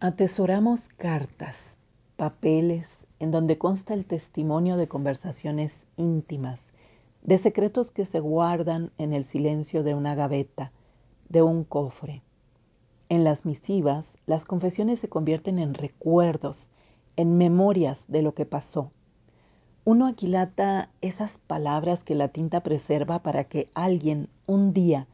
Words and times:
Atesoramos 0.00 0.86
cartas, 0.86 1.80
papeles, 2.16 3.08
en 3.18 3.32
donde 3.32 3.58
consta 3.58 3.94
el 3.94 4.04
testimonio 4.04 4.76
de 4.76 4.86
conversaciones 4.86 5.88
íntimas, 5.96 6.68
de 7.22 7.36
secretos 7.36 7.90
que 7.90 8.06
se 8.06 8.20
guardan 8.20 8.92
en 8.98 9.12
el 9.12 9.24
silencio 9.24 9.82
de 9.82 9.94
una 9.94 10.14
gaveta, 10.14 10.70
de 11.28 11.42
un 11.42 11.64
cofre. 11.64 12.22
En 13.08 13.24
las 13.24 13.44
misivas, 13.44 14.18
las 14.24 14.44
confesiones 14.44 15.00
se 15.00 15.08
convierten 15.08 15.58
en 15.58 15.74
recuerdos, 15.74 16.68
en 17.16 17.36
memorias 17.36 18.04
de 18.06 18.22
lo 18.22 18.34
que 18.34 18.46
pasó. 18.46 18.92
Uno 19.84 20.06
aquilata 20.06 20.92
esas 21.00 21.38
palabras 21.38 22.04
que 22.04 22.14
la 22.14 22.28
tinta 22.28 22.62
preserva 22.62 23.24
para 23.24 23.48
que 23.48 23.68
alguien 23.74 24.28
un 24.46 24.72
día 24.72 25.08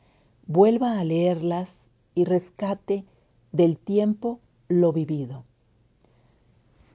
vuelva 0.46 0.98
a 1.00 1.04
leerlas 1.04 1.88
y 2.14 2.26
rescate 2.26 3.06
del 3.50 3.78
tiempo 3.78 4.40
lo 4.68 4.92
vivido. 4.92 5.44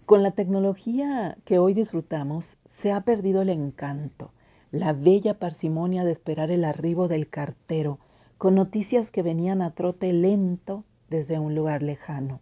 Con 0.06 0.24
la 0.24 0.32
tecnología 0.32 1.38
que 1.46 1.60
hoy 1.60 1.74
disfrutamos, 1.74 2.58
se 2.66 2.92
ha 2.92 3.02
perdido 3.02 3.42
el 3.42 3.50
encanto, 3.50 4.32
la 4.72 4.94
bella 4.94 5.38
parsimonia 5.38 6.04
de 6.04 6.12
esperar 6.12 6.50
el 6.50 6.66
arribo 6.66 7.08
del 7.08 7.30
cartero, 7.30 8.00
con 8.40 8.56
noticias 8.56 9.12
que 9.12 9.22
venían 9.22 9.62
a 9.62 9.72
trote 9.72 10.14
lento 10.14 10.84
desde 11.10 11.40
un 11.40 11.54
lugar 11.54 11.84
lejano. 11.84 12.40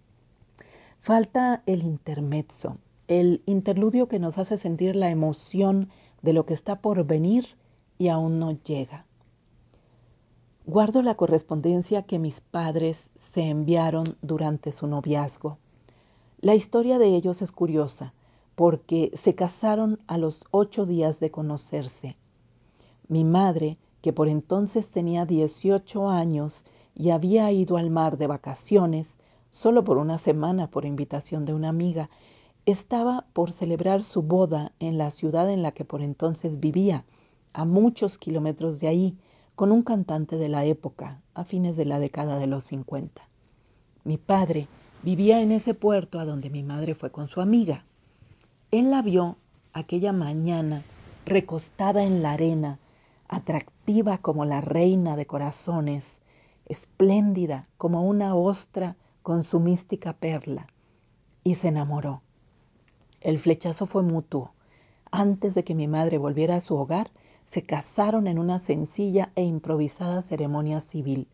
Falta 0.99 1.63
el 1.65 1.83
intermezzo, 1.83 2.77
el 3.07 3.41
interludio 3.45 4.07
que 4.07 4.19
nos 4.19 4.37
hace 4.37 4.57
sentir 4.57 4.95
la 4.95 5.09
emoción 5.09 5.89
de 6.21 6.33
lo 6.33 6.45
que 6.45 6.53
está 6.53 6.81
por 6.81 7.05
venir 7.05 7.47
y 7.97 8.09
aún 8.09 8.39
no 8.39 8.51
llega. 8.51 9.06
Guardo 10.69 11.01
la 11.01 11.15
correspondencia 11.15 12.01
que 12.01 12.19
mis 12.19 12.41
padres 12.41 13.09
se 13.15 13.43
enviaron 13.43 14.17
durante 14.21 14.73
su 14.73 14.85
noviazgo. 14.85 15.59
La 16.41 16.55
historia 16.55 16.99
de 16.99 17.15
ellos 17.15 17.41
es 17.41 17.53
curiosa 17.53 18.13
porque 18.53 19.09
se 19.13 19.33
casaron 19.33 20.01
a 20.07 20.17
los 20.17 20.43
ocho 20.51 20.85
días 20.85 21.21
de 21.21 21.31
conocerse. 21.31 22.17
Mi 23.07 23.23
madre, 23.23 23.77
que 24.01 24.11
por 24.11 24.27
entonces 24.27 24.91
tenía 24.91 25.25
18 25.25 26.09
años 26.09 26.65
y 26.93 27.11
había 27.11 27.49
ido 27.53 27.77
al 27.77 27.89
mar 27.89 28.17
de 28.17 28.27
vacaciones, 28.27 29.19
solo 29.51 29.85
por 29.85 29.97
una 29.97 30.17
semana 30.17 30.69
por 30.69 30.83
invitación 30.83 31.45
de 31.45 31.53
una 31.53 31.69
amiga, 31.69 32.09
estaba 32.65 33.25
por 33.31 33.53
celebrar 33.53 34.03
su 34.03 34.21
boda 34.21 34.73
en 34.81 34.97
la 34.97 35.11
ciudad 35.11 35.49
en 35.49 35.61
la 35.61 35.71
que 35.71 35.85
por 35.85 36.01
entonces 36.01 36.59
vivía, 36.59 37.05
a 37.53 37.63
muchos 37.63 38.17
kilómetros 38.17 38.81
de 38.81 38.89
ahí, 38.89 39.17
con 39.57 39.71
un 39.71 39.81
cantante 39.81 40.37
de 40.37 40.49
la 40.49 40.65
época, 40.65 41.19
a 41.33 41.43
fines 41.43 41.75
de 41.75 41.85
la 41.85 41.97
década 41.97 42.37
de 42.37 42.45
los 42.45 42.65
50. 42.65 43.27
Mi 44.03 44.17
padre 44.17 44.67
vivía 45.01 45.41
en 45.41 45.51
ese 45.51 45.73
puerto 45.73 46.19
a 46.19 46.25
donde 46.25 46.51
mi 46.51 46.61
madre 46.61 46.93
fue 46.93 47.09
con 47.09 47.27
su 47.27 47.41
amiga. 47.41 47.83
Él 48.69 48.91
la 48.91 49.01
vio 49.01 49.35
aquella 49.73 50.13
mañana 50.13 50.83
recostada 51.25 52.03
en 52.03 52.21
la 52.21 52.33
arena, 52.33 52.77
atractiva 53.27 54.19
como 54.19 54.45
la 54.45 54.61
reina 54.61 55.15
de 55.15 55.25
corazones, 55.25 56.21
espléndida 56.67 57.67
como 57.77 58.03
una 58.03 58.35
ostra 58.35 58.95
con 59.23 59.41
su 59.41 59.59
mística 59.59 60.13
perla, 60.13 60.67
y 61.43 61.55
se 61.55 61.69
enamoró. 61.69 62.21
El 63.21 63.39
flechazo 63.39 63.87
fue 63.87 64.03
mutuo. 64.03 64.51
Antes 65.09 65.55
de 65.55 65.63
que 65.63 65.73
mi 65.73 65.87
madre 65.87 66.19
volviera 66.19 66.57
a 66.57 66.61
su 66.61 66.75
hogar, 66.75 67.09
se 67.47 67.63
casaron 67.63 68.27
en 68.27 68.39
una 68.39 68.59
sencilla 68.59 69.31
e 69.35 69.43
improvisada 69.43 70.21
ceremonia 70.21 70.81
civil. 70.81 71.27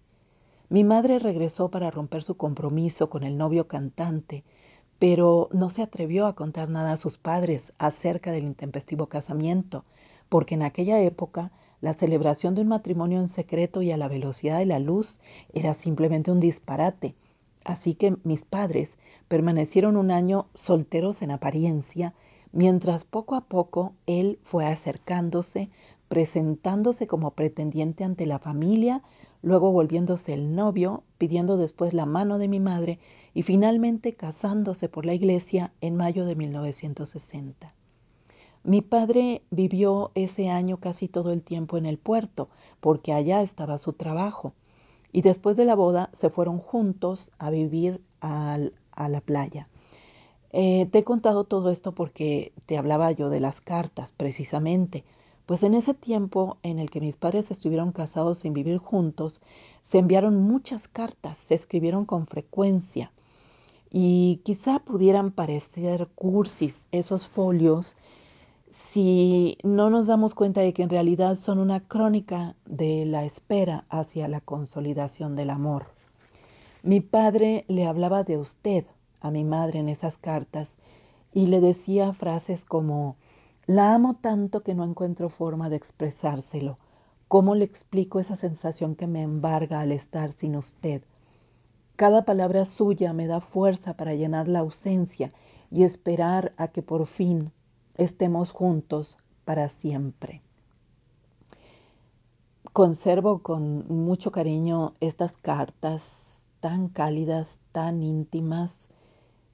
Mi 0.70 0.84
madre 0.84 1.18
regresó 1.20 1.70
para 1.70 1.90
romper 1.90 2.24
su 2.24 2.38
compromiso 2.38 3.10
con 3.10 3.24
el 3.24 3.36
novio 3.36 3.68
cantante, 3.68 4.44
pero 5.00 5.50
no 5.52 5.70
se 5.70 5.82
atrevió 5.82 6.28
a 6.28 6.36
contar 6.36 6.70
nada 6.70 6.94
a 6.94 6.98
sus 6.98 7.18
padres 7.18 7.74
acerca 7.80 8.32
del 8.32 8.46
intempestivo 8.46 9.08
casamiento, 9.08 9.86
porque 10.30 10.54
en 10.54 10.62
aquella 10.62 11.02
época 11.02 11.52
la 11.82 11.96
celebración 11.96 12.54
de 12.54 12.62
un 12.62 12.68
matrimonio 12.68 13.20
en 13.20 13.28
secreto 13.28 13.82
y 13.82 13.92
a 13.92 13.98
la 13.98 14.08
velocidad 14.08 14.60
de 14.60 14.68
la 14.68 14.80
luz 14.80 15.20
era 15.52 15.74
simplemente 15.74 16.32
un 16.32 16.40
disparate. 16.40 17.16
Así 17.66 17.96
que 17.96 18.18
mis 18.24 18.46
padres 18.46 19.00
permanecieron 19.28 19.98
un 19.98 20.12
año 20.12 20.48
solteros 20.54 21.24
en 21.24 21.32
apariencia, 21.32 22.14
mientras 22.52 23.04
poco 23.04 23.36
a 23.36 23.46
poco 23.46 23.96
él 24.06 24.40
fue 24.44 24.66
acercándose 24.66 25.72
presentándose 26.14 27.08
como 27.08 27.32
pretendiente 27.32 28.04
ante 28.04 28.28
la 28.28 28.38
familia, 28.38 29.02
luego 29.42 29.72
volviéndose 29.72 30.34
el 30.34 30.54
novio, 30.54 31.02
pidiendo 31.18 31.58
después 31.58 31.96
la 31.96 32.06
mano 32.06 32.38
de 32.38 32.48
mi 32.48 32.60
madre 32.60 33.00
y 33.34 33.42
finalmente 33.42 34.14
casándose 34.14 34.90
por 34.90 35.08
la 35.08 35.16
iglesia 35.16 35.74
en 35.82 35.96
mayo 35.96 36.28
de 36.28 36.36
1960. 36.36 37.74
Mi 38.64 38.82
padre 38.82 39.42
vivió 39.50 40.12
ese 40.14 40.52
año 40.52 40.78
casi 40.78 41.08
todo 41.08 41.34
el 41.34 41.42
tiempo 41.42 41.78
en 41.78 41.88
el 41.88 41.98
puerto, 41.98 42.48
porque 42.80 43.12
allá 43.12 43.42
estaba 43.42 43.80
su 43.80 43.94
trabajo, 43.94 44.54
y 45.12 45.24
después 45.24 45.58
de 45.58 45.66
la 45.66 45.74
boda 45.74 46.12
se 46.14 46.30
fueron 46.30 46.60
juntos 46.60 47.32
a 47.40 47.50
vivir 47.50 48.04
a 48.22 48.60
la 49.10 49.22
playa. 49.22 49.68
Eh, 50.52 50.86
te 50.92 51.00
he 51.00 51.04
contado 51.04 51.46
todo 51.46 51.72
esto 51.72 51.96
porque 51.96 52.54
te 52.68 52.78
hablaba 52.78 53.12
yo 53.12 53.32
de 53.32 53.40
las 53.40 53.62
cartas, 53.62 54.12
precisamente. 54.12 55.06
Pues 55.46 55.64
en 55.64 55.74
ese 55.74 55.94
tiempo 55.94 56.58
en 56.64 56.80
el 56.80 56.90
que 56.90 57.02
mis 57.02 57.18
padres 57.18 57.52
estuvieron 57.52 57.92
casados 57.92 58.40
sin 58.40 58.54
vivir 58.54 58.78
juntos, 58.78 59.42
se 59.82 60.00
enviaron 60.00 60.42
muchas 60.42 60.88
cartas, 60.88 61.38
se 61.38 61.56
escribieron 61.56 62.06
con 62.06 62.28
frecuencia 62.28 63.12
y 63.90 64.42
quizá 64.44 64.80
pudieran 64.80 65.32
parecer 65.32 66.08
cursis 66.16 66.84
esos 66.92 67.28
folios 67.28 67.96
si 68.72 69.58
no 69.64 69.90
nos 69.90 70.08
damos 70.08 70.34
cuenta 70.34 70.62
de 70.62 70.74
que 70.74 70.82
en 70.82 70.90
realidad 70.90 71.36
son 71.36 71.60
una 71.60 71.88
crónica 71.88 72.56
de 72.66 73.06
la 73.06 73.24
espera 73.24 73.86
hacia 73.90 74.28
la 74.28 74.42
consolidación 74.42 75.36
del 75.36 75.52
amor. 75.52 75.88
Mi 76.82 77.02
padre 77.02 77.66
le 77.68 77.86
hablaba 77.86 78.24
de 78.24 78.38
usted 78.38 78.86
a 79.22 79.30
mi 79.30 79.44
madre 79.44 79.80
en 79.80 79.90
esas 79.90 80.18
cartas 80.18 80.70
y 81.34 81.48
le 81.48 81.60
decía 81.62 82.14
frases 82.14 82.66
como 82.66 83.16
la 83.66 83.94
amo 83.94 84.16
tanto 84.16 84.62
que 84.62 84.76
no 84.76 84.84
encuentro 84.84 85.30
forma 85.30 85.70
de 85.70 85.78
expresárselo. 85.78 86.78
¿Cómo 87.30 87.56
le 87.56 87.64
explico 87.64 88.20
esa 88.20 88.36
sensación 88.36 88.96
que 88.96 89.08
me 89.08 89.22
embarga 89.22 89.80
al 89.80 89.94
estar 89.94 90.34
sin 90.34 90.58
usted? 90.58 91.04
Cada 91.96 92.26
palabra 92.26 92.66
suya 92.66 93.14
me 93.14 93.28
da 93.28 93.40
fuerza 93.40 93.96
para 93.96 94.16
llenar 94.16 94.48
la 94.48 94.60
ausencia 94.60 95.32
y 95.72 95.84
esperar 95.84 96.54
a 96.58 96.68
que 96.68 96.82
por 96.82 97.06
fin 97.06 97.52
estemos 97.96 98.52
juntos 98.52 99.18
para 99.46 99.70
siempre. 99.70 100.42
Conservo 102.74 103.44
con 103.44 103.88
mucho 103.88 104.32
cariño 104.32 104.96
estas 105.00 105.34
cartas 105.34 106.42
tan 106.60 106.90
cálidas, 106.90 107.60
tan 107.72 108.04
íntimas, 108.04 108.90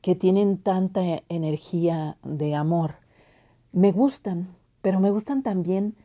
que 0.01 0.15
tienen 0.15 0.57
tanta 0.57 1.01
energía 1.27 2.17
de 2.23 2.55
amor 2.55 2.95
me 3.71 3.91
gustan, 3.91 4.55
pero 4.81 4.99
me 4.99 5.11
gustan 5.11 5.43
también 5.43 5.95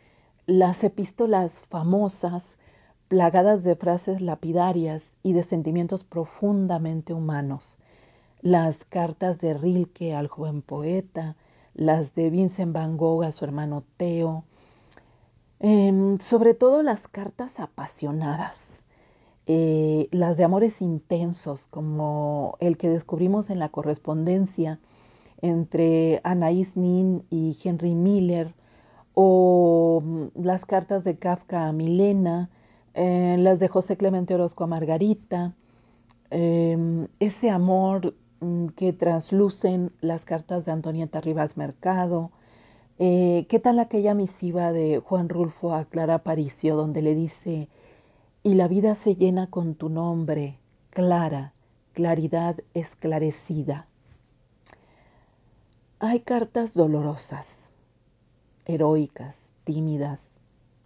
las 0.47 0.85
epístolas 0.85 1.61
famosas, 1.61 2.59
plagadas 3.09 3.65
de 3.65 3.77
frases 3.77 4.21
lapidarias 4.21 5.13
y 5.23 5.33
de 5.33 5.43
sentimientos 5.43 6.05
profundamente 6.05 7.15
humanos. 7.15 7.79
Las 8.41 8.85
cartas 8.85 9.39
de 9.39 9.55
Rilke 9.55 10.15
al 10.15 10.29
joven 10.29 10.61
poeta, 10.61 11.37
las 11.75 12.15
de 12.15 12.31
Vincent 12.31 12.73
Van 12.73 12.97
Gogh 12.97 13.25
a 13.25 13.33
su 13.33 13.45
hermano 13.45 13.85
Theo, 13.97 14.45
em, 15.61 16.19
sobre 16.21 16.55
todo 16.55 16.83
las 16.83 17.09
cartas 17.09 17.59
apasionadas, 17.61 18.81
eh, 19.47 20.09
las 20.11 20.37
de 20.37 20.45
amores 20.45 20.83
intensos, 20.83 21.67
como 21.71 22.57
el 22.61 22.77
que 22.77 22.89
descubrimos 22.91 23.51
en 23.51 23.59
la 23.59 23.71
correspondencia 23.71 24.81
entre 25.45 26.23
Anaïs 26.25 26.75
Nin 26.75 27.27
y 27.29 27.55
Henry 27.63 27.95
Miller, 27.95 28.55
o 29.13 30.01
mm, 30.03 30.43
las 30.43 30.65
cartas 30.65 31.05
de 31.05 31.19
Kafka 31.19 31.69
a 31.69 31.73
Milena, 31.73 32.51
eh, 32.95 33.37
las 33.39 33.61
de 33.61 33.69
José 33.69 33.99
Clemente 33.99 34.35
Orozco 34.35 34.65
a 34.65 34.67
Margarita, 34.69 35.55
em, 36.31 37.09
ese 37.21 37.51
amor 37.51 38.15
mm, 38.41 38.69
que 38.69 38.93
traslucen 38.95 39.93
las 40.01 40.25
cartas 40.25 40.65
de 40.65 40.73
Antonieta 40.73 41.21
Rivas 41.21 41.57
Mercado, 41.59 42.33
eh, 42.99 43.47
¿qué 43.51 43.59
tal 43.59 43.79
aquella 43.81 44.15
misiva 44.15 44.73
de 44.73 44.99
Juan 45.01 45.29
Rulfo 45.29 45.75
a 45.75 45.85
Clara 45.85 46.25
Paricio 46.25 46.77
donde 46.77 47.03
le 47.03 47.15
dice, 47.15 47.69
y 48.43 48.55
la 48.55 48.69
vida 48.69 48.95
se 48.95 49.17
llena 49.17 49.51
con 49.51 49.75
tu 49.75 49.91
nombre, 49.91 50.59
clara, 50.91 51.53
claridad 51.93 52.57
esclarecida? 52.75 53.89
Hay 56.07 56.21
cartas 56.21 56.75
dolorosas, 56.75 57.57
heroicas, 58.67 59.37
tímidas, 59.65 60.33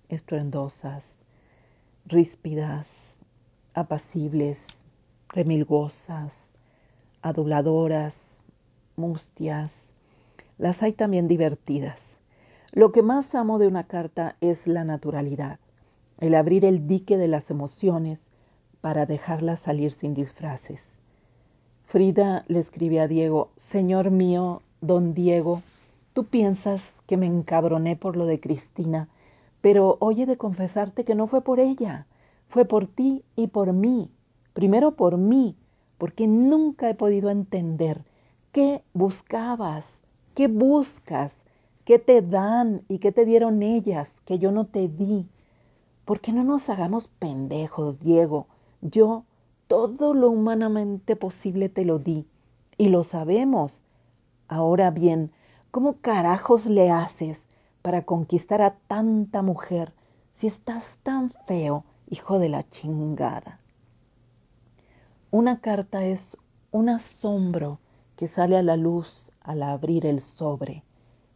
estruendosas, 0.09 1.17
ríspidas, 2.07 3.17
apacibles, 3.75 4.69
remilgosas, 5.29 6.51
aduladoras, 7.21 8.43
mustias. 8.95 9.89
Las 10.57 10.85
hay 10.85 10.93
también 10.93 11.27
divertidas. 11.27 12.21
Lo 12.71 12.93
que 12.93 13.03
más 13.03 13.35
amo 13.35 13.59
de 13.59 13.67
una 13.67 13.89
carta 13.89 14.37
es 14.41 14.69
la 14.69 14.85
naturalidad, 14.85 15.59
el 16.21 16.37
abrir 16.37 16.65
el 16.65 16.87
dique 16.87 17.17
de 17.17 17.27
las 17.27 17.51
emociones 17.51 18.31
para 18.81 19.05
dejarlas 19.05 19.59
salir 19.59 19.91
sin 19.91 20.15
disfraces. 20.15 20.87
Frida 21.87 22.45
le 22.47 22.61
escribe 22.61 23.01
a 23.01 23.09
Diego, 23.09 23.51
Señor 23.57 24.13
mío, 24.13 24.63
don 24.81 25.15
Diego, 25.15 25.63
tú 26.13 26.25
piensas 26.25 27.03
que 27.07 27.17
me 27.17 27.27
encabroné 27.27 27.97
por 27.97 28.17
lo 28.17 28.27
de 28.27 28.41
Cristina, 28.41 29.09
pero 29.61 29.97
oye 30.01 30.27
de 30.27 30.37
confesarte 30.37 31.05
que 31.05 31.15
no 31.15 31.27
fue 31.27 31.43
por 31.43 31.61
ella, 31.61 32.07
fue 32.49 32.65
por 32.65 32.87
ti 32.87 33.25
y 33.37 33.49
por 33.49 33.73
mí. 33.73 34.11
Primero 34.53 34.97
por 34.97 35.19
mí, 35.19 35.57
porque 35.99 36.27
nunca 36.27 36.89
he 36.89 36.95
podido 36.95 37.31
entender 37.31 38.05
qué 38.53 38.83
buscabas, 38.95 40.03
qué 40.35 40.49
buscas, 40.49 41.37
qué 41.85 41.99
te 41.99 42.23
dan 42.23 42.83
y 42.89 42.99
qué 42.99 43.13
te 43.13 43.25
dieron 43.25 43.63
ellas 43.63 44.21
que 44.25 44.39
yo 44.39 44.53
no 44.53 44.67
te 44.67 44.89
di. 44.89 45.29
¿Por 46.05 46.21
qué 46.21 46.33
no 46.33 46.45
nos 46.45 46.69
hagamos 46.69 47.09
pendejos, 47.09 48.01
Diego? 48.01 48.47
Yo 48.81 49.25
todo 49.67 50.15
lo 50.15 50.31
humanamente 50.31 51.17
posible 51.17 51.69
te 51.69 51.85
lo 51.85 51.99
di 51.99 52.27
y 52.79 52.89
lo 52.89 53.05
sabemos. 53.05 53.83
Ahora 54.49 54.91
bien, 54.91 55.31
¿cómo 55.71 55.99
carajos 56.01 56.65
le 56.65 56.91
haces 56.91 57.49
para 57.83 58.07
conquistar 58.07 58.63
a 58.63 58.77
tanta 58.89 59.43
mujer 59.43 59.93
si 60.33 60.47
estás 60.47 60.99
tan 61.03 61.29
feo, 61.29 61.85
hijo 62.09 62.39
de 62.39 62.49
la 62.49 62.67
chingada? 62.67 63.61
Una 65.31 65.61
carta 65.61 66.07
es 66.07 66.39
un 66.71 66.89
asombro 66.89 67.79
que 68.17 68.27
sale 68.27 68.57
a 68.57 68.63
la 68.63 68.79
luz 68.79 69.33
al 69.43 69.63
abrir 69.63 70.07
el 70.07 70.23
sobre. 70.23 70.83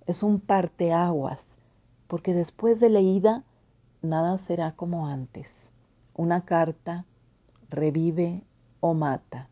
Es 0.06 0.22
un 0.22 0.40
parteaguas, 0.40 1.58
porque 2.08 2.32
después 2.32 2.80
de 2.80 2.88
leída 2.88 3.44
nada 4.00 4.38
será 4.38 4.72
como 4.72 5.06
antes. 5.06 5.70
Una 6.14 6.46
carta 6.46 7.04
revive 7.68 8.42
o 8.80 8.94
mata, 8.94 9.50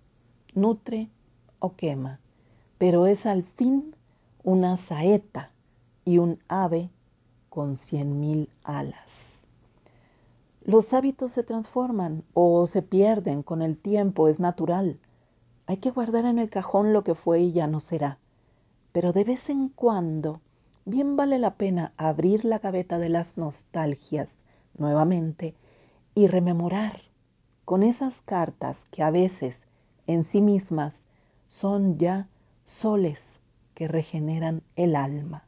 nutre 0.54 1.10
o 1.58 1.76
quema, 1.76 2.20
pero 2.80 3.06
es 3.06 3.26
al 3.26 3.42
fin 3.42 3.94
una 4.42 4.78
saeta 4.78 5.50
y 6.06 6.16
un 6.16 6.38
ave 6.48 6.88
con 7.50 7.76
cien 7.76 8.20
mil 8.20 8.48
alas. 8.64 9.42
Los 10.64 10.94
hábitos 10.94 11.30
se 11.30 11.42
transforman 11.42 12.24
o 12.32 12.66
se 12.66 12.80
pierden 12.80 13.42
con 13.42 13.60
el 13.60 13.76
tiempo, 13.76 14.28
es 14.28 14.40
natural. 14.40 14.98
Hay 15.66 15.76
que 15.76 15.90
guardar 15.90 16.24
en 16.24 16.38
el 16.38 16.48
cajón 16.48 16.94
lo 16.94 17.04
que 17.04 17.14
fue 17.14 17.40
y 17.40 17.52
ya 17.52 17.66
no 17.66 17.80
será. 17.80 18.18
Pero 18.92 19.12
de 19.12 19.24
vez 19.24 19.50
en 19.50 19.68
cuando, 19.68 20.40
bien 20.86 21.16
vale 21.16 21.38
la 21.38 21.56
pena 21.56 21.92
abrir 21.98 22.46
la 22.46 22.60
gaveta 22.60 22.98
de 22.98 23.10
las 23.10 23.36
nostalgias 23.36 24.36
nuevamente 24.78 25.54
y 26.14 26.28
rememorar 26.28 27.02
con 27.66 27.82
esas 27.82 28.14
cartas 28.24 28.86
que 28.90 29.02
a 29.02 29.10
veces 29.10 29.66
en 30.06 30.24
sí 30.24 30.40
mismas 30.40 31.02
son 31.46 31.98
ya 31.98 32.26
soles 32.70 33.40
que 33.74 33.88
regeneran 33.88 34.62
el 34.76 34.96
alma. 34.96 35.44